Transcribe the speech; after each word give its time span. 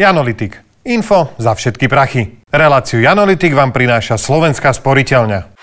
Janolitik. 0.00 0.56
Info 0.88 1.36
za 1.36 1.52
všetky 1.52 1.84
prachy. 1.84 2.40
Reláciu 2.48 3.04
Janolitik 3.04 3.52
vám 3.52 3.68
prináša 3.68 4.16
Slovenská 4.16 4.72
sporiteľňa. 4.72 5.59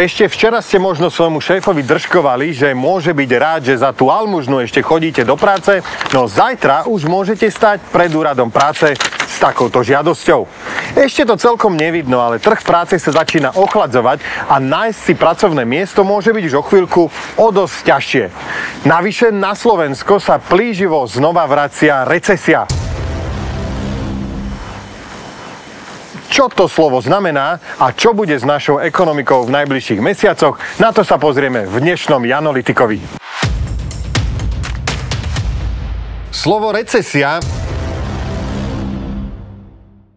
Ešte 0.00 0.32
včera 0.32 0.64
ste 0.64 0.80
možno 0.80 1.12
svojmu 1.12 1.44
šéfovi 1.44 1.84
držkovali, 1.84 2.56
že 2.56 2.72
môže 2.72 3.12
byť 3.12 3.30
rád, 3.36 3.68
že 3.68 3.84
za 3.84 3.92
tú 3.92 4.08
almužnu 4.08 4.64
ešte 4.64 4.80
chodíte 4.80 5.28
do 5.28 5.36
práce, 5.36 5.84
no 6.16 6.24
zajtra 6.24 6.88
už 6.88 7.04
môžete 7.04 7.44
stať 7.52 7.84
pred 7.92 8.08
úradom 8.08 8.48
práce 8.48 8.96
s 8.96 9.36
takouto 9.36 9.84
žiadosťou. 9.84 10.48
Ešte 10.96 11.28
to 11.28 11.36
celkom 11.36 11.76
nevidno, 11.76 12.16
ale 12.16 12.40
trh 12.40 12.64
práce 12.64 12.96
sa 12.96 13.12
začína 13.12 13.52
ochladzovať 13.60 14.24
a 14.48 14.56
nájsť 14.56 15.00
si 15.04 15.12
pracovné 15.20 15.68
miesto 15.68 16.00
môže 16.00 16.32
byť 16.32 16.44
už 16.48 16.54
o 16.56 16.64
chvíľku 16.64 17.02
o 17.36 17.46
dosť 17.52 17.76
ťažšie. 17.84 18.24
Navyše 18.88 19.36
na 19.36 19.52
Slovensko 19.52 20.16
sa 20.16 20.40
plíživo 20.40 21.04
znova 21.12 21.44
vracia 21.44 22.08
recesia. 22.08 22.64
Čo 26.40 26.48
to 26.48 26.72
slovo 26.72 27.04
znamená 27.04 27.60
a 27.76 27.92
čo 27.92 28.16
bude 28.16 28.32
s 28.32 28.48
našou 28.48 28.80
ekonomikou 28.80 29.44
v 29.44 29.60
najbližších 29.60 30.00
mesiacoch, 30.00 30.56
na 30.80 30.88
to 30.88 31.04
sa 31.04 31.20
pozrieme 31.20 31.68
v 31.68 31.84
dnešnom 31.84 32.24
Janolitikovi. 32.24 32.96
Slovo 36.32 36.72
recesia 36.72 37.44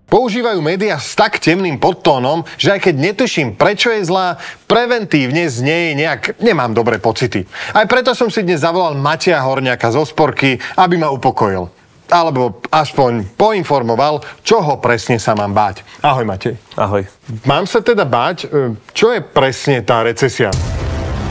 používajú 0.08 0.64
médiá 0.64 0.96
s 0.96 1.12
tak 1.12 1.44
temným 1.44 1.76
podtónom, 1.76 2.48
že 2.56 2.72
aj 2.72 2.88
keď 2.88 2.96
netuším, 3.04 3.60
prečo 3.60 3.92
je 3.92 4.08
zlá, 4.08 4.40
preventívne 4.64 5.52
z 5.52 5.60
nej 5.60 5.92
nejak 5.92 6.40
nemám 6.40 6.72
dobré 6.72 7.04
pocity. 7.04 7.44
Aj 7.76 7.84
preto 7.84 8.16
som 8.16 8.32
si 8.32 8.48
dnes 8.48 8.64
zavolal 8.64 8.96
Matia 8.96 9.44
Horňaka 9.44 9.92
zo 9.92 10.08
Sporky, 10.08 10.56
aby 10.80 10.96
ma 10.96 11.12
upokojil 11.12 11.83
alebo 12.12 12.60
aspoň 12.72 13.38
poinformoval, 13.38 14.24
čoho 14.44 14.80
presne 14.80 15.22
sa 15.22 15.36
mám 15.36 15.56
báť. 15.56 15.84
Ahoj 16.04 16.26
Matej. 16.28 16.56
Ahoj. 16.76 17.08
Mám 17.48 17.70
sa 17.70 17.80
teda 17.80 18.04
báť, 18.04 18.48
e, 18.48 18.76
čo 18.92 19.12
je 19.14 19.22
presne 19.24 19.84
tá 19.84 20.04
recesia? 20.04 20.52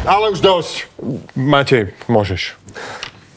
Ale 0.02 0.34
už 0.34 0.42
dosť. 0.42 0.74
Matej, 1.38 1.94
môžeš. 2.10 2.58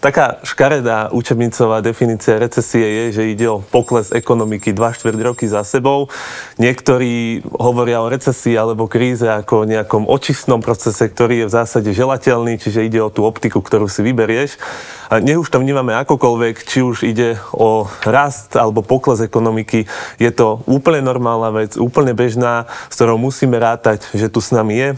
Taká 0.04 0.38
škaredá 0.46 1.10
učebnicová 1.10 1.82
definícia 1.82 2.38
recesie 2.38 2.86
je, 2.86 3.06
že 3.18 3.24
ide 3.26 3.50
o 3.50 3.64
pokles 3.64 4.14
ekonomiky 4.14 4.70
2 4.70 4.98
čtvrt 5.02 5.20
roky 5.34 5.50
za 5.50 5.66
sebou. 5.66 6.14
Niektorí 6.62 7.42
hovoria 7.58 8.06
o 8.06 8.12
recesii 8.12 8.54
alebo 8.54 8.86
kríze 8.86 9.26
ako 9.26 9.66
o 9.66 9.68
nejakom 9.70 10.06
očistnom 10.06 10.62
procese, 10.62 11.10
ktorý 11.10 11.46
je 11.46 11.50
v 11.50 11.56
zásade 11.58 11.90
želateľný, 11.90 12.62
čiže 12.62 12.86
ide 12.86 13.02
o 13.02 13.10
tú 13.10 13.26
optiku, 13.26 13.66
ktorú 13.66 13.90
si 13.90 14.06
vyberieš. 14.06 14.62
A 15.10 15.24
nech 15.24 15.42
už 15.42 15.50
to 15.50 15.58
vnímame 15.64 15.98
akokoľvek, 15.98 16.56
či 16.70 16.86
už 16.86 17.02
ide 17.02 17.42
o 17.56 17.90
rast 18.06 18.54
alebo 18.54 18.86
pokles 18.86 19.26
ekonomiky, 19.26 19.90
je 20.22 20.30
to 20.30 20.62
úplne 20.70 21.02
normálna 21.02 21.50
vec, 21.50 21.82
úplne 21.82 22.14
bežná, 22.14 22.70
s 22.90 22.96
ktorou 23.00 23.18
musíme 23.18 23.58
rátať, 23.58 24.06
že 24.14 24.30
tu 24.30 24.38
s 24.38 24.54
nami 24.54 24.76
je 24.78 24.90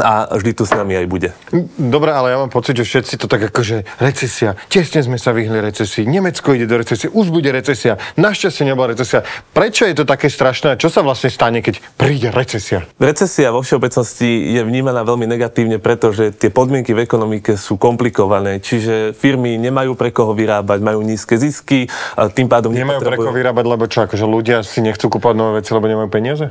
a 0.00 0.30
vždy 0.34 0.52
tu 0.56 0.64
s 0.66 0.72
nami 0.74 0.98
aj 0.98 1.06
bude. 1.06 1.30
Dobre, 1.78 2.10
ale 2.10 2.34
ja 2.34 2.38
mám 2.40 2.50
pocit, 2.50 2.74
že 2.74 2.86
všetci 2.86 3.14
to 3.20 3.26
tak 3.30 3.50
akože 3.50 3.86
recesia. 4.00 4.58
Tesne 4.66 5.04
sme 5.04 5.18
sa 5.20 5.30
vyhli 5.30 5.60
recesii. 5.60 6.06
Nemecko 6.08 6.54
ide 6.54 6.66
do 6.66 6.80
recesie. 6.80 7.10
Už 7.12 7.30
bude 7.30 7.50
recesia. 7.50 8.00
Našťastie 8.18 8.64
nebola 8.66 8.94
recesia. 8.94 9.22
Prečo 9.54 9.86
je 9.86 9.94
to 9.94 10.04
také 10.06 10.30
strašné? 10.30 10.76
Čo 10.80 10.90
sa 10.90 11.00
vlastne 11.06 11.30
stane, 11.30 11.62
keď 11.62 11.78
príde 11.94 12.28
recesia? 12.34 12.86
Recesia 12.98 13.54
vo 13.54 13.62
všeobecnosti 13.62 14.56
je 14.56 14.62
vnímaná 14.62 15.06
veľmi 15.06 15.26
negatívne, 15.30 15.78
pretože 15.78 16.34
tie 16.34 16.50
podmienky 16.50 16.94
v 16.94 17.04
ekonomike 17.06 17.54
sú 17.54 17.78
komplikované. 17.78 18.58
Čiže 18.58 19.14
firmy 19.14 19.56
nemajú 19.58 19.94
pre 19.94 20.10
koho 20.10 20.34
vyrábať, 20.34 20.78
majú 20.82 21.00
nízke 21.02 21.38
zisky, 21.38 21.86
a 22.14 22.30
tým 22.30 22.46
pádom 22.46 22.70
nemajú 22.74 23.00
pre 23.02 23.18
koho 23.18 23.34
vyrábať, 23.34 23.64
lebo 23.66 23.84
čo, 23.90 24.06
akože 24.06 24.24
ľudia 24.26 24.62
si 24.62 24.80
nechcú 24.84 25.10
kúpať 25.10 25.34
nové 25.34 25.62
veci, 25.62 25.70
lebo 25.74 25.86
nemajú 25.86 26.08
peniaze? 26.10 26.44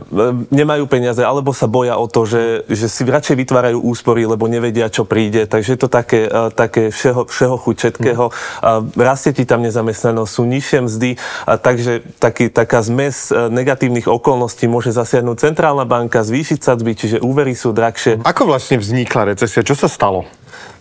Nemajú 0.52 0.84
peniaze, 0.88 1.22
alebo 1.24 1.56
sa 1.56 1.68
boja 1.68 1.96
o 1.96 2.06
to, 2.08 2.28
že, 2.28 2.68
že 2.68 2.88
si 2.92 3.02
radšej 3.08 3.33
radšej 3.34 3.42
vytvárajú 3.50 3.80
úspory, 3.82 4.30
lebo 4.30 4.46
nevedia, 4.46 4.94
čo 4.94 5.10
príde. 5.10 5.50
Takže 5.50 5.74
je 5.74 5.80
to 5.82 5.90
také, 5.90 6.30
e, 6.30 6.54
také 6.54 6.94
všeho, 6.94 7.26
všeho 7.26 7.56
chuť 7.58 7.76
všetkého. 7.82 8.26
Mm. 8.30 8.94
Rastie 8.94 9.34
ti 9.34 9.44
tam 9.50 9.66
nezamestnanosť, 9.66 10.30
sú 10.30 10.44
nižšie 10.46 10.80
mzdy, 10.86 11.10
takže 11.50 12.06
taký, 12.22 12.54
taká 12.54 12.86
zmes 12.86 13.34
e, 13.34 13.50
negatívnych 13.50 14.06
okolností 14.06 14.70
môže 14.70 14.94
zasiahnuť 14.94 15.50
centrálna 15.50 15.90
banka, 15.90 16.22
zvýšiť 16.22 16.60
sadzby, 16.62 16.94
čiže 16.94 17.18
úvery 17.26 17.58
sú 17.58 17.74
drahšie. 17.74 18.22
Ako 18.22 18.46
vlastne 18.46 18.78
vznikla 18.78 19.34
recesia? 19.34 19.66
Čo 19.66 19.74
sa 19.74 19.90
stalo? 19.90 20.30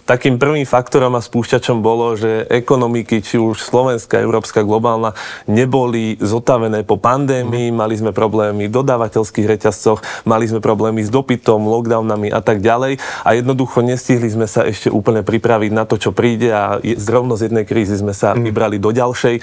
Takým 0.02 0.34
prvým 0.34 0.66
faktorom 0.66 1.14
a 1.14 1.22
spúšťačom 1.22 1.78
bolo, 1.78 2.18
že 2.18 2.42
ekonomiky, 2.50 3.22
či 3.22 3.38
už 3.38 3.62
slovenská, 3.62 4.18
európska, 4.18 4.66
globálna, 4.66 5.14
neboli 5.46 6.18
zotavené 6.18 6.82
po 6.82 6.98
pandémii, 6.98 7.70
mm. 7.70 7.76
mali 7.78 7.94
sme 7.94 8.10
problémy 8.10 8.66
v 8.66 8.74
dodávateľských 8.82 9.46
reťazcoch, 9.46 10.02
mali 10.26 10.50
sme 10.50 10.58
problémy 10.58 11.06
s 11.06 11.10
dopytom, 11.10 11.70
lockdownami 11.70 12.34
a 12.34 12.42
tak 12.42 12.58
ďalej 12.66 12.98
a 13.22 13.30
jednoducho 13.38 13.86
nestihli 13.86 14.26
sme 14.26 14.50
sa 14.50 14.66
ešte 14.66 14.90
úplne 14.90 15.22
pripraviť 15.22 15.70
na 15.70 15.86
to, 15.86 15.94
čo 15.94 16.10
príde 16.10 16.50
a 16.50 16.82
zrovno 16.98 17.38
z 17.38 17.46
jednej 17.46 17.62
krízy 17.62 17.94
sme 17.94 18.10
sa 18.10 18.34
mm. 18.34 18.42
vybrali 18.42 18.82
do 18.82 18.90
ďalšej, 18.90 19.38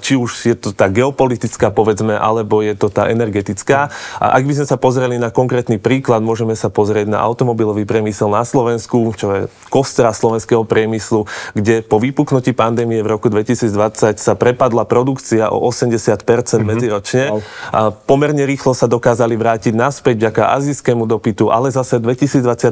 či 0.00 0.12
už 0.16 0.30
je 0.48 0.56
to 0.56 0.72
tá 0.72 0.88
geopolitická, 0.88 1.68
povedzme, 1.68 2.16
alebo 2.16 2.64
je 2.64 2.72
to 2.72 2.88
tá 2.88 3.12
energetická. 3.12 3.92
A 4.16 4.26
ak 4.40 4.48
by 4.48 4.52
sme 4.56 4.66
sa 4.66 4.80
pozreli 4.80 5.20
na 5.20 5.28
konkrétny 5.28 5.76
príklad, 5.76 6.24
môžeme 6.24 6.56
sa 6.56 6.72
pozrieť 6.72 7.12
na 7.12 7.20
automobilový 7.20 7.84
priemysel 7.84 8.32
na 8.32 8.48
Slovensku, 8.48 9.12
čo 9.12 9.26
je 9.36 9.42
kostra 9.90 10.14
slovenského 10.14 10.62
priemyslu, 10.62 11.26
kde 11.50 11.82
po 11.82 11.98
vypuknutí 11.98 12.54
pandémie 12.54 13.02
v 13.02 13.10
roku 13.10 13.26
2020 13.26 14.22
sa 14.22 14.32
prepadla 14.38 14.86
produkcia 14.86 15.50
o 15.50 15.66
80% 15.66 16.14
mm-hmm. 16.14 16.62
medziročne 16.62 17.42
a 17.74 17.90
pomerne 17.90 18.46
rýchlo 18.46 18.70
sa 18.70 18.86
dokázali 18.86 19.34
vrátiť 19.34 19.74
naspäť 19.74 20.14
vďaka 20.22 20.54
azijskému 20.62 21.10
dopytu, 21.10 21.50
ale 21.50 21.74
zase 21.74 21.98
v 21.98 22.14
2021 22.14 22.70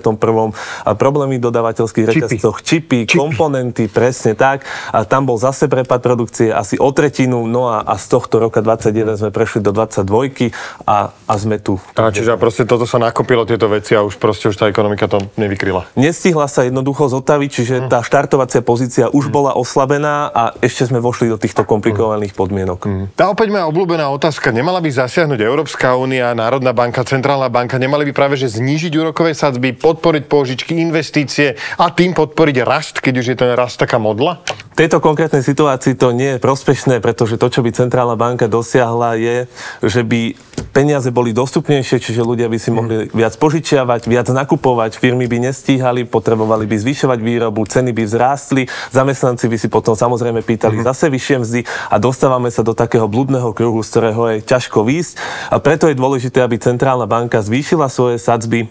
a 0.86 0.90
problémy 0.94 1.42
v 1.42 1.50
dodávateľských 1.50 2.06
reťazcoch, 2.06 2.62
čipy, 2.62 3.10
čipy, 3.10 3.18
komponenty, 3.18 3.90
presne 3.90 4.38
tak. 4.38 4.62
A 4.94 5.02
tam 5.02 5.26
bol 5.26 5.42
zase 5.42 5.66
prepad 5.66 5.98
produkcie 5.98 6.54
asi 6.54 6.78
o 6.78 6.94
tretinu, 6.94 7.50
no 7.50 7.66
a, 7.66 7.82
a 7.82 7.98
z 7.98 8.14
tohto 8.14 8.38
roka 8.38 8.62
21 8.62 9.18
sme 9.18 9.34
prešli 9.34 9.58
do 9.58 9.74
22 9.74 10.54
a, 10.86 11.10
a 11.10 11.34
sme 11.34 11.58
tu. 11.58 11.82
A 11.98 12.14
čiže 12.14 12.38
proste 12.38 12.62
toto 12.62 12.86
sa 12.86 13.02
nakopilo, 13.02 13.42
tieto 13.42 13.66
veci 13.66 13.98
a 13.98 14.06
už 14.06 14.22
proste 14.22 14.54
už 14.54 14.54
tá 14.54 14.70
ekonomika 14.70 15.10
to 15.10 15.18
nevykryla. 15.34 15.90
Nestihla 15.98 16.46
sa 16.46 16.68
jednoducho 16.68 17.07
zotaviť, 17.08 17.50
čiže 17.50 17.74
mm. 17.80 17.88
tá 17.88 18.04
štartovacia 18.04 18.60
pozícia 18.60 19.08
už 19.08 19.28
mm. 19.28 19.32
bola 19.32 19.52
oslabená 19.56 20.28
a 20.30 20.54
ešte 20.60 20.92
sme 20.92 21.00
vošli 21.00 21.32
do 21.32 21.40
týchto 21.40 21.64
komplikovaných 21.64 22.36
podmienok. 22.36 22.80
Mm. 22.84 23.04
Tá 23.16 23.32
opäť 23.32 23.50
moja 23.50 23.66
obľúbená 23.66 24.06
otázka. 24.12 24.52
Nemala 24.52 24.78
by 24.84 24.92
zasiahnuť 24.92 25.40
Európska 25.40 25.96
únia, 25.96 26.36
Národná 26.36 26.76
banka, 26.76 27.02
Centrálna 27.02 27.48
banka, 27.48 27.80
nemali 27.80 28.06
by 28.08 28.12
práve 28.12 28.36
že 28.36 28.52
znížiť 28.60 28.92
úrokové 29.00 29.32
sadzby, 29.32 29.72
podporiť 29.74 30.24
pôžičky, 30.28 30.76
investície 30.76 31.56
a 31.80 31.90
tým 31.90 32.12
podporiť 32.12 32.56
rast, 32.62 33.00
keď 33.00 33.14
už 33.18 33.26
je 33.32 33.36
ten 33.36 33.50
rast 33.56 33.80
taká 33.80 33.96
modla? 33.96 34.44
Tejto 34.78 35.02
konkrétnej 35.02 35.42
situácii 35.42 35.98
to 35.98 36.14
nie 36.14 36.38
je 36.38 36.38
prospešné, 36.38 37.02
pretože 37.02 37.34
to, 37.34 37.50
čo 37.50 37.66
by 37.66 37.74
Centrálna 37.74 38.14
banka 38.14 38.46
dosiahla, 38.46 39.18
je, 39.18 39.50
že 39.82 40.06
by 40.06 40.38
peniaze 40.70 41.10
boli 41.10 41.34
dostupnejšie, 41.34 41.98
čiže 41.98 42.22
ľudia 42.22 42.46
by 42.46 42.58
si 42.62 42.70
mohli 42.70 43.10
viac 43.10 43.34
požičiavať, 43.42 44.06
viac 44.06 44.30
nakupovať, 44.30 44.94
firmy 44.94 45.26
by 45.26 45.50
nestíhali, 45.50 46.06
potrebovali 46.06 46.70
by 46.70 46.78
zvyšovať 46.78 47.18
výrobu, 47.18 47.66
ceny 47.66 47.90
by 47.90 48.06
vzrástli, 48.06 48.70
zamestnanci 48.94 49.50
by 49.50 49.58
si 49.58 49.66
potom 49.66 49.98
samozrejme 49.98 50.46
pýtali 50.46 50.78
mm-hmm. 50.78 50.94
zase 50.94 51.10
vyššie 51.10 51.36
mzdy 51.42 51.60
a 51.90 51.98
dostávame 51.98 52.46
sa 52.54 52.62
do 52.62 52.70
takého 52.70 53.10
blúdneho 53.10 53.50
kruhu, 53.50 53.82
z 53.82 53.90
ktorého 53.90 54.22
je 54.30 54.46
ťažko 54.46 54.86
výjsť. 54.86 55.12
A 55.50 55.58
preto 55.58 55.90
je 55.90 55.98
dôležité, 55.98 56.38
aby 56.38 56.54
centrálna 56.54 57.10
banka 57.10 57.42
zvýšila 57.42 57.90
svoje 57.90 58.22
sadzby 58.22 58.70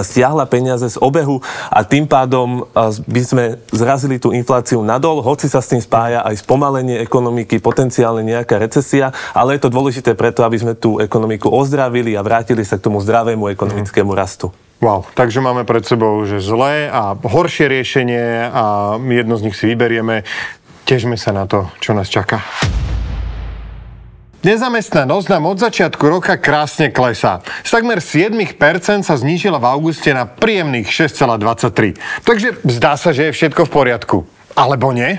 stiahla 0.00 0.48
peniaze 0.48 0.88
z 0.88 0.96
obehu 0.96 1.44
a 1.68 1.84
tým 1.84 2.08
pádom 2.08 2.64
by 3.04 3.22
sme 3.22 3.44
zrazili 3.68 4.16
tú 4.16 4.32
infláciu 4.32 4.80
nadol, 4.80 5.20
hoci 5.20 5.52
sa 5.52 5.60
s 5.60 5.68
tým 5.68 5.84
spája 5.84 6.24
aj 6.24 6.40
spomalenie 6.40 7.04
ekonomiky, 7.04 7.60
potenciálne 7.60 8.24
nejaká 8.24 8.56
recesia, 8.56 9.12
ale 9.36 9.60
je 9.60 9.68
to 9.68 9.74
dôležité 9.74 10.16
preto, 10.16 10.40
aby 10.48 10.56
sme 10.56 10.72
tú 10.72 10.96
ekonomiku 10.96 11.52
ozdravili 11.52 12.16
a 12.16 12.24
vrátili 12.24 12.64
sa 12.64 12.80
k 12.80 12.88
tomu 12.88 13.04
zdravému 13.04 13.52
ekonomickému 13.52 14.16
rastu. 14.16 14.48
Wow, 14.82 15.06
takže 15.14 15.38
máme 15.38 15.62
pred 15.62 15.86
sebou 15.86 16.26
že 16.26 16.42
zlé 16.42 16.90
a 16.90 17.14
horšie 17.14 17.70
riešenie 17.70 18.50
a 18.50 18.96
jedno 18.98 19.38
z 19.38 19.44
nich 19.46 19.54
si 19.54 19.70
vyberieme. 19.70 20.26
Težme 20.82 21.14
sa 21.14 21.30
na 21.30 21.46
to, 21.46 21.70
čo 21.78 21.94
nás 21.94 22.10
čaká. 22.10 22.42
Nezamestnanosť 24.42 25.38
nám 25.38 25.54
od 25.54 25.62
začiatku 25.62 26.02
roka 26.02 26.34
krásne 26.34 26.90
klesá. 26.90 27.46
Z 27.62 27.78
takmer 27.78 28.02
7% 28.02 29.06
sa 29.06 29.14
znížila 29.14 29.62
v 29.62 29.70
auguste 29.70 30.10
na 30.10 30.26
príjemných 30.26 30.90
6,23. 30.90 32.26
Takže 32.26 32.58
zdá 32.66 32.98
sa, 32.98 33.14
že 33.14 33.30
je 33.30 33.36
všetko 33.38 33.70
v 33.70 33.70
poriadku. 33.70 34.26
Alebo 34.58 34.90
nie? 34.90 35.14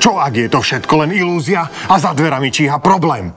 Čo 0.00 0.16
ak 0.16 0.32
je 0.32 0.48
to 0.48 0.64
všetko 0.64 1.04
len 1.04 1.12
ilúzia 1.12 1.68
a 1.68 2.00
za 2.00 2.16
dverami 2.16 2.48
číha 2.48 2.80
problém? 2.80 3.28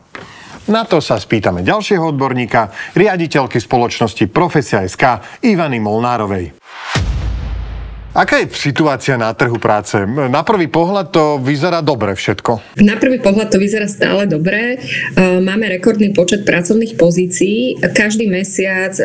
Na 0.71 0.87
to 0.87 1.03
sa 1.03 1.19
spýtame 1.19 1.67
ďalšieho 1.67 2.15
odborníka, 2.15 2.95
riaditeľky 2.95 3.59
spoločnosti 3.59 4.23
Profesia.sk 4.31 5.03
Ivany 5.43 5.83
Molnárovej. 5.83 6.64
Aká 8.15 8.39
je 8.39 8.47
situácia 8.55 9.19
na 9.19 9.35
trhu 9.35 9.59
práce? 9.59 9.99
Na 10.07 10.39
prvý 10.47 10.71
pohľad 10.71 11.11
to 11.11 11.35
vyzerá 11.35 11.83
dobre 11.83 12.15
všetko. 12.15 12.79
Na 12.79 12.95
prvý 12.95 13.19
pohľad 13.19 13.51
to 13.51 13.59
vyzerá 13.59 13.91
stále 13.91 14.23
dobre. 14.23 14.79
E, 14.79 15.43
máme 15.43 15.67
rekordný 15.67 16.15
počet 16.15 16.47
pracovných 16.47 16.95
pozícií. 16.95 17.75
Každý 17.83 18.31
mesiac 18.31 18.95
e, 18.95 19.03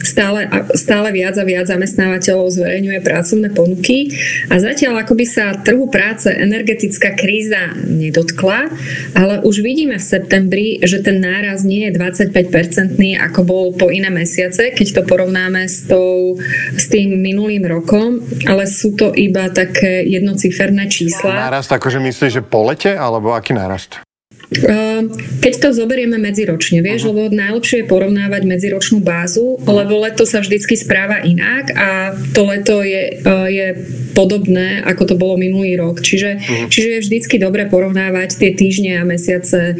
stále, 0.00 0.48
stále 0.72 1.12
viac 1.12 1.36
a 1.36 1.44
viac 1.44 1.68
zamestnávateľov 1.68 2.56
zverejňuje 2.56 2.98
pracovné 3.04 3.52
ponuky 3.52 4.16
a 4.48 4.56
zatiaľ 4.56 5.04
akoby 5.04 5.28
sa 5.28 5.52
trhu 5.60 5.92
práce 5.92 6.32
energetická 6.32 7.12
kríza 7.12 7.76
nedotkla, 7.76 8.72
ale 9.12 9.44
už 9.44 9.60
vidíme 9.60 10.00
v 10.00 10.08
septembri, 10.16 10.80
že 10.80 11.04
ten 11.04 11.20
náraz 11.20 11.60
nie 11.60 11.92
je 11.92 11.92
25-percentný, 11.92 13.20
ako 13.20 13.40
bol 13.44 13.64
po 13.76 13.92
iné 13.92 14.08
mesiace, 14.08 14.72
keď 14.72 14.96
to 14.96 15.02
porovnáme 15.04 15.68
s, 15.68 15.84
tou, 15.84 16.40
s 16.72 16.88
tým 16.88 17.20
minulým 17.20 17.68
rokom 17.68 18.24
ale 18.46 18.64
sú 18.70 18.94
to 18.94 19.10
iba 19.12 19.50
také 19.50 20.06
jednociferné 20.06 20.86
čísla. 20.86 21.50
Nárast, 21.50 21.70
akože 21.70 21.98
myslíš, 21.98 22.32
že 22.38 22.42
po 22.42 22.64
lete, 22.66 22.94
alebo 22.94 23.34
aký 23.34 23.52
nárast? 23.52 24.05
Ehm, 24.46 25.10
keď 25.42 25.54
to 25.58 25.68
zoberieme 25.74 26.22
medziročne, 26.22 26.78
vieš, 26.78 27.10
uh-huh. 27.10 27.26
lebo 27.26 27.34
najlepšie 27.34 27.82
je 27.82 27.90
porovnávať 27.90 28.42
medziročnú 28.46 29.02
bázu, 29.02 29.58
lebo 29.66 29.98
leto 29.98 30.22
sa 30.22 30.38
vždycky 30.38 30.78
správa 30.78 31.18
inak 31.26 31.74
a 31.74 32.14
to 32.30 32.46
leto 32.46 32.78
je, 32.86 33.18
e, 33.26 33.34
je 33.50 33.66
podobné, 34.14 34.86
ako 34.86 35.02
to 35.02 35.14
bolo 35.18 35.34
minulý 35.34 35.74
rok. 35.74 35.98
Čiže, 35.98 36.30
uh-huh. 36.38 36.70
čiže 36.70 36.88
je 36.94 37.02
vždycky 37.02 37.42
dobre 37.42 37.66
porovnávať 37.66 38.38
tie 38.38 38.54
týždne 38.54 39.02
a 39.02 39.02
mesiace 39.02 39.74
e, 39.74 39.76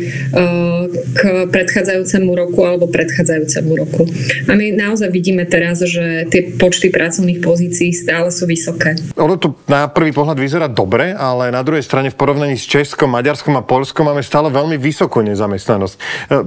k 1.14 1.20
predchádzajúcemu 1.46 2.30
roku 2.34 2.66
alebo 2.66 2.90
predchádzajúcemu 2.90 3.72
roku. 3.78 4.02
A 4.50 4.58
my 4.58 4.74
naozaj 4.74 5.14
vidíme 5.14 5.46
teraz, 5.46 5.78
že 5.86 6.26
tie 6.26 6.42
počty 6.58 6.90
pracovných 6.90 7.38
pozícií 7.38 7.94
stále 7.94 8.34
sú 8.34 8.50
vysoké. 8.50 8.98
Ono 9.14 9.38
to 9.38 9.54
na 9.70 9.86
prvý 9.86 10.10
pohľad 10.10 10.42
vyzerá 10.42 10.66
dobre, 10.66 11.14
ale 11.14 11.54
na 11.54 11.62
druhej 11.62 11.86
strane 11.86 12.10
v 12.10 12.18
porovnaní 12.18 12.58
s 12.58 12.66
Českom, 12.66 13.14
Maďarskom 13.14 13.54
a 13.54 13.62
Polskom 13.62 14.10
máme 14.10 14.26
stále 14.26 14.55
veľmi 14.56 14.80
vysokú 14.80 15.20
nezamestnanosť. 15.20 15.96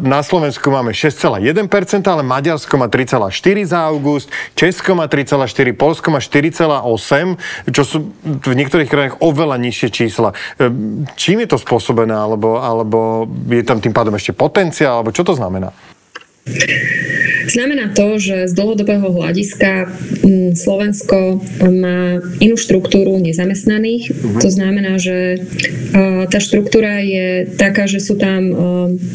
Na 0.01 0.25
Slovensku 0.25 0.65
máme 0.73 0.97
6,1%, 0.97 1.45
ale 2.09 2.25
Maďarsko 2.25 2.73
má 2.81 2.89
3,4 2.89 3.69
za 3.69 3.85
august, 3.85 4.33
Česko 4.57 4.97
má 4.97 5.05
3,4, 5.05 5.77
Polsko 5.77 6.09
má 6.09 6.17
4,8, 6.17 7.69
čo 7.69 7.83
sú 7.85 8.09
v 8.25 8.53
niektorých 8.57 8.89
krajinách 8.89 9.17
oveľa 9.21 9.61
nižšie 9.61 9.89
čísla. 9.93 10.33
E, 10.57 10.65
čím 11.13 11.45
je 11.45 11.53
to 11.53 11.57
spôsobené, 11.61 12.17
alebo, 12.17 12.57
alebo 12.57 13.29
je 13.45 13.61
tam 13.61 13.77
tým 13.77 13.93
pádom 13.93 14.17
ešte 14.17 14.33
potenciál, 14.33 15.05
alebo 15.05 15.13
čo 15.13 15.21
to 15.21 15.37
znamená? 15.37 15.69
Znamená 17.49 17.97
to, 17.97 18.21
že 18.21 18.45
z 18.45 18.53
dlhodobého 18.53 19.09
hľadiska 19.09 19.89
mm, 20.21 20.53
Slovensko 20.53 21.41
má 21.65 22.21
inú 22.37 22.53
štruktúru 22.53 23.17
nezamestnaných. 23.17 24.13
Uh-huh. 24.13 24.37
To 24.37 24.49
znamená, 24.53 25.01
že 25.01 25.41
tá 26.29 26.37
štruktúra 26.37 27.01
je 27.01 27.49
taká, 27.57 27.89
že 27.89 27.97
sú 27.97 28.13
tam 28.13 28.53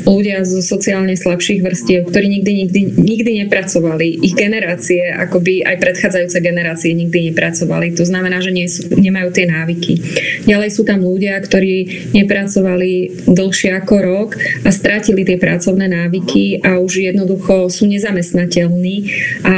ľudia 0.03 0.43
zo 0.43 0.59
sociálne 0.59 1.15
slabších 1.15 1.63
vrstiev, 1.63 2.11
ktorí 2.11 2.27
nikdy, 2.27 2.53
nikdy, 2.67 2.81
nikdy 2.99 3.31
nepracovali. 3.47 4.19
Ich 4.27 4.35
generácie, 4.35 5.15
akoby 5.15 5.63
aj 5.63 5.79
predchádzajúce 5.79 6.39
generácie 6.43 6.91
nikdy 6.91 7.31
nepracovali. 7.31 7.95
To 7.95 8.03
znamená, 8.03 8.43
že 8.43 8.51
nie 8.51 8.67
sú, 8.67 8.91
nemajú 8.91 9.31
tie 9.31 9.47
návyky. 9.47 10.03
Ďalej 10.51 10.71
sú 10.75 10.83
tam 10.83 11.07
ľudia, 11.07 11.39
ktorí 11.39 12.11
nepracovali 12.11 13.23
dlhšie 13.31 13.71
ako 13.79 13.95
rok 14.03 14.29
a 14.67 14.71
strátili 14.75 15.23
tie 15.23 15.39
pracovné 15.39 15.87
návyky 15.87 16.67
a 16.67 16.83
už 16.83 17.15
jednoducho 17.15 17.71
sú 17.71 17.87
nezamestnaní 17.87 18.24
zamestnateľný 18.25 18.97
a 19.45 19.55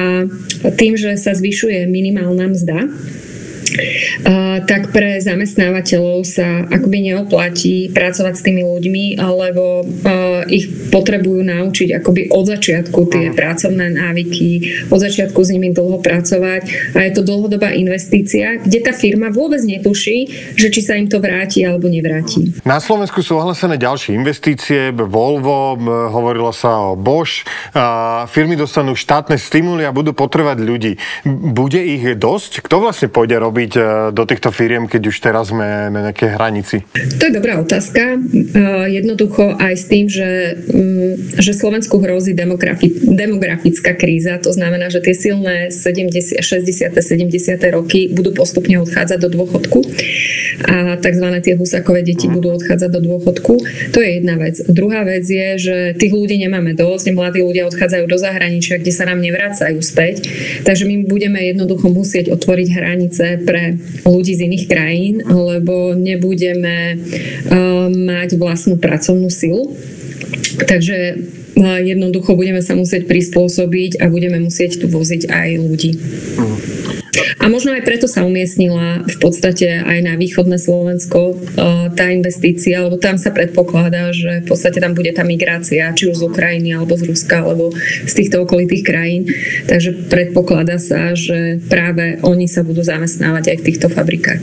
tým, 0.74 0.98
že 0.98 1.14
sa 1.14 1.30
zvyšuje 1.38 1.86
minimálna 1.86 2.50
mzda, 2.50 2.90
tak 4.66 4.90
pre 4.90 5.20
zamestnávateľov 5.22 6.24
sa 6.26 6.64
akoby 6.66 7.12
neoplatí 7.12 7.90
pracovať 7.94 8.34
s 8.34 8.42
tými 8.42 8.62
ľuďmi, 8.66 9.04
lebo 9.20 9.86
ich 10.50 10.90
potrebujú 10.90 11.42
naučiť 11.46 12.02
akoby 12.02 12.32
od 12.34 12.44
začiatku 12.46 13.00
tie 13.10 13.30
pracovné 13.34 13.96
návyky, 13.98 14.50
od 14.90 14.98
začiatku 15.00 15.38
s 15.42 15.52
nimi 15.54 15.70
dlho 15.74 16.02
pracovať 16.02 16.94
a 16.96 16.98
je 17.06 17.12
to 17.14 17.22
dlhodobá 17.22 17.74
investícia, 17.74 18.58
kde 18.62 18.78
tá 18.82 18.92
firma 18.94 19.30
vôbec 19.30 19.62
netuší, 19.62 20.30
že 20.54 20.70
či 20.70 20.80
sa 20.82 20.94
im 20.98 21.06
to 21.10 21.18
vráti 21.22 21.66
alebo 21.66 21.86
nevráti. 21.90 22.56
Na 22.62 22.78
Slovensku 22.82 23.22
sú 23.22 23.38
ohlasené 23.38 23.78
ďalšie 23.78 24.14
investície, 24.16 24.90
Volvo, 24.96 25.78
hovorilo 26.10 26.50
sa 26.50 26.92
o 26.92 26.98
Bosch, 26.98 27.46
firmy 28.30 28.58
dostanú 28.58 28.98
štátne 28.98 29.38
stimuly 29.38 29.86
a 29.86 29.94
budú 29.94 30.14
potrebovať 30.14 30.58
ľudí. 30.62 30.92
Bude 31.26 31.78
ich 31.78 32.02
dosť? 32.18 32.62
Kto 32.66 32.82
vlastne 32.82 33.08
pôjde 33.10 33.38
robiť 33.38 33.65
robiť 33.66 33.72
e, 33.74 33.82
do 34.14 34.22
týchto 34.22 34.54
firiem, 34.54 34.86
keď 34.86 35.02
už 35.10 35.16
teraz 35.18 35.50
sme 35.50 35.90
na 35.90 36.10
nejakej 36.10 36.30
hranici? 36.38 36.76
To 37.18 37.22
je 37.26 37.32
dobrá 37.34 37.58
otázka. 37.58 38.14
E, 38.14 38.18
jednoducho 38.94 39.58
aj 39.58 39.74
s 39.74 39.84
tým, 39.90 40.06
že, 40.06 40.54
mm, 40.54 41.42
že 41.42 41.52
Slovensku 41.52 41.98
hrozí 41.98 42.32
demografi- 42.32 42.94
demografická 43.02 43.98
kríza, 43.98 44.38
to 44.38 44.54
znamená, 44.54 44.86
že 44.88 45.02
tie 45.02 45.14
silné 45.14 45.74
70, 45.74 46.38
60. 46.38 46.94
70. 46.94 47.74
roky 47.74 48.06
budú 48.14 48.30
postupne 48.32 48.78
odchádzať 48.78 49.18
do 49.18 49.28
dôchodku 49.42 49.82
a 50.64 50.96
tzv. 50.96 51.26
tie 51.44 51.54
husakové 51.58 52.00
deti 52.00 52.30
budú 52.30 52.56
odchádzať 52.56 52.90
do 52.96 53.00
dôchodku. 53.04 53.54
To 53.92 53.98
je 54.00 54.10
jedna 54.20 54.40
vec. 54.40 54.56
Druhá 54.64 55.04
vec 55.04 55.28
je, 55.28 55.48
že 55.60 55.76
tých 56.00 56.12
ľudí 56.16 56.40
nemáme 56.40 56.72
dosť, 56.72 57.12
mladí 57.12 57.44
ľudia 57.44 57.68
odchádzajú 57.68 58.04
do 58.08 58.16
zahraničia, 58.16 58.80
kde 58.80 58.92
sa 58.92 59.04
nám 59.04 59.20
nevracajú 59.20 59.76
späť, 59.84 60.28
takže 60.64 60.88
my 60.88 61.04
budeme 61.04 61.40
jednoducho 61.42 61.92
musieť 61.92 62.32
otvoriť 62.32 62.68
hranice 62.72 63.24
pre 63.44 63.76
ľudí 64.08 64.32
z 64.32 64.44
iných 64.48 64.64
krajín, 64.68 65.14
lebo 65.24 65.92
nebudeme 65.92 66.96
uh, 66.96 67.88
mať 67.92 68.40
vlastnú 68.40 68.80
pracovnú 68.80 69.28
silu. 69.28 69.76
Takže 70.56 70.96
uh, 71.16 71.80
jednoducho 71.84 72.32
budeme 72.32 72.64
sa 72.64 72.72
musieť 72.72 73.04
prispôsobiť 73.04 74.00
a 74.00 74.08
budeme 74.08 74.40
musieť 74.40 74.84
tu 74.84 74.86
voziť 74.88 75.28
aj 75.28 75.48
ľudí. 75.60 75.92
Uh-huh. 76.40 76.95
A 77.42 77.50
možno 77.52 77.74
aj 77.76 77.82
preto 77.84 78.06
sa 78.08 78.24
umiestnila 78.24 79.04
v 79.04 79.16
podstate 79.20 79.84
aj 79.84 79.98
na 80.02 80.14
východné 80.16 80.56
Slovensko 80.56 81.32
e, 81.32 81.34
tá 81.92 82.10
investícia, 82.10 82.82
lebo 82.82 82.96
tam 82.96 83.20
sa 83.20 83.30
predpokladá, 83.30 84.10
že 84.10 84.42
v 84.42 84.46
podstate 84.48 84.80
tam 84.80 84.96
bude 84.96 85.12
tá 85.12 85.22
migrácia, 85.22 85.92
či 85.92 86.10
už 86.10 86.16
z 86.20 86.26
Ukrajiny, 86.26 86.74
alebo 86.74 86.96
z 86.96 87.06
Ruska, 87.06 87.44
alebo 87.44 87.72
z 88.06 88.12
týchto 88.12 88.48
okolitých 88.48 88.82
krajín. 88.86 89.22
Takže 89.68 90.08
predpokladá 90.08 90.80
sa, 90.80 91.12
že 91.12 91.60
práve 91.68 92.18
oni 92.24 92.48
sa 92.48 92.64
budú 92.64 92.80
zamestnávať 92.80 93.52
aj 93.52 93.56
v 93.60 93.66
týchto 93.66 93.86
fabrikách. 93.92 94.40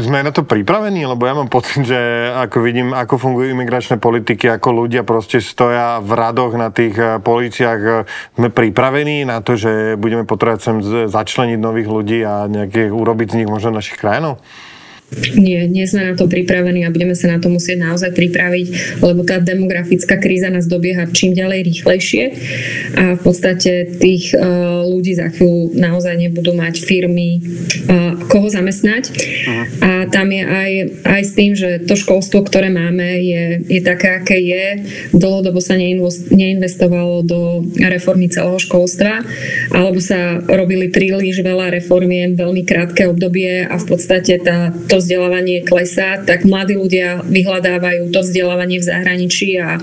Sme 0.00 0.24
na 0.24 0.32
to 0.32 0.48
pripravení? 0.48 1.04
Lebo 1.04 1.28
ja 1.28 1.36
mám 1.36 1.52
pocit, 1.52 1.84
že 1.84 1.98
ako 2.32 2.56
vidím, 2.64 2.96
ako 2.96 3.20
fungujú 3.20 3.52
imigračné 3.52 4.00
politiky, 4.00 4.48
ako 4.48 4.84
ľudia 4.84 5.04
proste 5.04 5.44
stoja 5.44 6.00
v 6.00 6.12
radoch 6.16 6.56
na 6.56 6.72
tých 6.72 6.96
e, 6.96 7.20
policiách, 7.20 7.80
e, 7.80 7.90
sme 8.36 8.48
pripravení 8.48 9.28
na 9.28 9.44
to, 9.44 9.56
že 9.56 9.98
budeme 10.00 10.24
potrebovať 10.24 10.60
sem 10.60 10.76
začleniť 11.08 11.58
nových 11.60 11.88
ľudí 11.88 11.97
ľudí 11.98 12.22
a 12.22 12.46
nejaké 12.46 12.88
urobiť 12.88 13.34
z 13.34 13.36
nich 13.42 13.48
možno 13.50 13.74
našich 13.74 13.98
krajinov? 13.98 14.38
Nie, 15.08 15.64
nie 15.64 15.88
sme 15.88 16.12
na 16.12 16.14
to 16.20 16.28
pripravení 16.28 16.84
a 16.84 16.92
budeme 16.92 17.16
sa 17.16 17.32
na 17.32 17.40
to 17.40 17.48
musieť 17.48 17.80
naozaj 17.80 18.12
pripraviť, 18.12 19.00
lebo 19.00 19.24
tá 19.24 19.40
demografická 19.40 20.20
kríza 20.20 20.52
nás 20.52 20.68
dobieha 20.68 21.08
čím 21.16 21.32
ďalej 21.32 21.64
rýchlejšie 21.64 22.24
a 22.92 23.04
v 23.16 23.20
podstate 23.24 23.88
tých 23.96 24.36
uh, 24.36 24.84
ľudí 24.84 25.16
za 25.16 25.32
chvíľu 25.32 25.72
naozaj 25.80 26.12
nebudú 26.12 26.52
mať 26.52 26.84
firmy 26.84 27.40
uh, 27.40 28.20
koho 28.28 28.52
zamestnať 28.52 29.08
uh-huh. 29.08 29.64
a 29.80 29.90
tam 30.12 30.28
je 30.28 30.44
aj, 30.44 30.72
aj 31.08 31.22
s 31.24 31.32
tým, 31.32 31.52
že 31.56 31.88
to 31.88 31.96
školstvo, 31.96 32.44
ktoré 32.44 32.68
máme 32.68 33.08
je, 33.24 33.64
je 33.64 33.80
také, 33.80 34.12
aké 34.12 34.36
je. 34.36 34.66
Dlhodobo 35.16 35.64
sa 35.64 35.80
neinvestovalo 35.80 37.24
do 37.24 37.64
reformy 37.80 38.28
celého 38.28 38.60
školstva 38.60 39.24
alebo 39.72 40.04
sa 40.04 40.36
robili 40.44 40.92
príliš 40.92 41.40
veľa 41.40 41.72
reformiem 41.80 42.36
veľmi 42.36 42.62
krátke 42.68 43.08
obdobie 43.08 43.64
a 43.64 43.74
v 43.80 43.86
podstate 43.88 44.36
tá, 44.44 44.76
to 44.86 44.97
vzdelávanie 44.98 45.64
klesá, 45.64 46.20
tak 46.22 46.44
mladí 46.44 46.74
ľudia 46.76 47.22
vyhľadávajú 47.24 48.10
to 48.10 48.20
vzdelávanie 48.22 48.78
v 48.82 48.88
zahraničí 48.88 49.48
a 49.58 49.78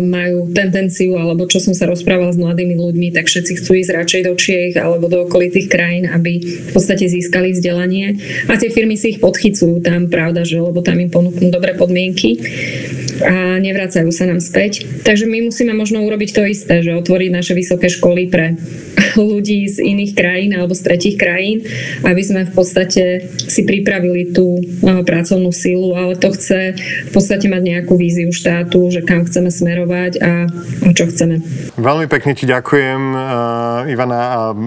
majú 0.00 0.50
tendenciu, 0.50 1.14
alebo 1.16 1.46
čo 1.46 1.60
som 1.62 1.76
sa 1.76 1.86
rozprávala 1.86 2.32
s 2.34 2.40
mladými 2.40 2.74
ľuďmi, 2.76 3.08
tak 3.14 3.28
všetci 3.28 3.52
chcú 3.62 3.70
ísť 3.78 3.90
radšej 3.94 4.22
do 4.26 4.32
Čiech 4.34 4.74
alebo 4.80 5.06
do 5.06 5.28
okolitých 5.28 5.68
krajín, 5.70 6.08
aby 6.10 6.40
v 6.40 6.70
podstate 6.72 7.06
získali 7.06 7.54
vzdelanie. 7.54 8.16
A 8.50 8.56
tie 8.56 8.72
firmy 8.72 8.96
si 8.96 9.16
ich 9.16 9.22
podchycujú 9.22 9.84
tam, 9.84 10.10
pravda, 10.10 10.42
že 10.42 10.58
lebo 10.58 10.80
tam 10.82 10.98
im 10.98 11.12
ponúknú 11.12 11.52
dobré 11.52 11.76
podmienky 11.76 12.40
a 13.22 13.60
nevracajú 13.60 14.08
sa 14.10 14.26
nám 14.26 14.40
späť. 14.40 14.88
Takže 15.04 15.28
my 15.28 15.52
musíme 15.52 15.72
možno 15.76 16.02
urobiť 16.02 16.30
to 16.32 16.42
isté, 16.48 16.80
že 16.80 16.96
otvoriť 16.96 17.30
naše 17.30 17.52
vysoké 17.52 17.92
školy 17.92 18.32
pre 18.32 18.56
ľudí 19.16 19.66
z 19.66 19.82
iných 19.82 20.12
krajín 20.14 20.50
alebo 20.54 20.74
z 20.76 20.82
tretich 20.86 21.16
krajín, 21.16 21.64
aby 22.04 22.22
sme 22.22 22.46
v 22.46 22.52
podstate 22.52 23.04
si 23.46 23.62
pripravili 23.66 24.30
tú 24.34 24.60
pracovnú 24.82 25.50
sílu, 25.50 25.96
ale 25.96 26.18
to 26.18 26.30
chce 26.34 26.76
v 27.08 27.12
podstate 27.12 27.46
mať 27.48 27.62
nejakú 27.62 27.94
víziu 27.96 28.30
štátu, 28.30 28.90
že 28.92 29.02
kam 29.02 29.26
chceme 29.26 29.50
smerovať 29.50 30.12
a, 30.20 30.30
čo 30.94 31.08
chceme. 31.08 31.42
Veľmi 31.80 32.06
pekne 32.06 32.32
ti 32.36 32.44
ďakujem, 32.46 33.00
uh, 33.16 33.92
Ivana, 33.92 34.20
a 34.20 34.40
uh, 34.52 34.58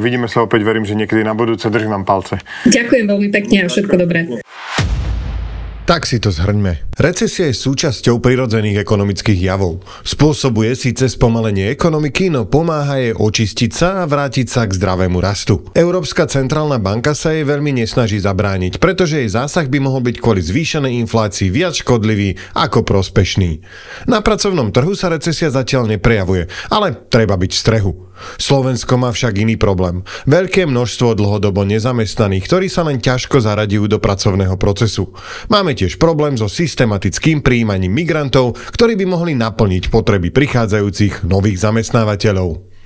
vidíme 0.00 0.26
sa 0.26 0.42
opäť, 0.42 0.64
verím, 0.64 0.88
že 0.88 0.96
niekedy 0.96 1.22
na 1.22 1.36
budúce. 1.36 1.68
Držím 1.68 2.02
vám 2.02 2.04
palce. 2.08 2.40
Ďakujem 2.66 3.06
veľmi 3.06 3.28
pekne 3.30 3.56
a 3.64 3.70
všetko 3.70 3.94
dobré. 4.00 4.40
Tak 5.86 6.02
si 6.02 6.18
to 6.18 6.34
zhrňme. 6.34 6.98
Recesia 6.98 7.46
je 7.46 7.54
súčasťou 7.54 8.18
prirodzených 8.18 8.82
ekonomických 8.82 9.38
javov. 9.38 9.86
Spôsobuje 10.02 10.74
síce 10.74 11.06
spomalenie 11.06 11.70
ekonomiky, 11.70 12.26
no 12.26 12.42
pomáha 12.42 12.98
jej 12.98 13.14
očistiť 13.14 13.70
sa 13.70 14.02
a 14.02 14.10
vrátiť 14.10 14.50
sa 14.50 14.66
k 14.66 14.74
zdravému 14.74 15.22
rastu. 15.22 15.62
Európska 15.78 16.26
centrálna 16.26 16.82
banka 16.82 17.14
sa 17.14 17.30
jej 17.30 17.46
veľmi 17.46 17.70
nesnaží 17.78 18.18
zabrániť, 18.18 18.82
pretože 18.82 19.22
jej 19.22 19.30
zásah 19.30 19.70
by 19.70 19.78
mohol 19.78 20.02
byť 20.02 20.18
kvôli 20.18 20.42
zvýšenej 20.42 20.98
inflácii 21.06 21.54
viac 21.54 21.78
škodlivý 21.78 22.34
ako 22.58 22.82
prospešný. 22.82 23.62
Na 24.10 24.18
pracovnom 24.26 24.74
trhu 24.74 24.98
sa 24.98 25.06
recesia 25.06 25.54
zatiaľ 25.54 25.86
neprejavuje, 25.86 26.50
ale 26.66 26.98
treba 26.98 27.38
byť 27.38 27.52
v 27.54 27.62
strehu. 27.62 27.92
Slovensko 28.40 28.96
má 28.96 29.12
však 29.12 29.42
iný 29.42 29.56
problém. 29.60 30.06
Veľké 30.24 30.64
množstvo 30.64 31.18
dlhodobo 31.18 31.62
nezamestnaných, 31.68 32.46
ktorí 32.46 32.66
sa 32.70 32.86
len 32.86 33.02
ťažko 33.02 33.42
zaradiujú 33.42 33.96
do 33.96 33.98
pracovného 34.00 34.56
procesu. 34.56 35.12
Máme 35.52 35.76
tiež 35.76 36.00
problém 36.00 36.34
so 36.38 36.48
systematickým 36.48 37.44
príjmaním 37.44 37.92
migrantov, 37.92 38.56
ktorí 38.72 38.96
by 38.96 39.06
mohli 39.06 39.32
naplniť 39.36 39.92
potreby 39.92 40.32
prichádzajúcich 40.32 41.28
nových 41.28 41.60
zamestnávateľov. 41.60 42.76